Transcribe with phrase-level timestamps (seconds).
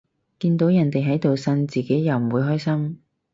[0.39, 3.01] 見到人哋喺度呻，自己又唔會開心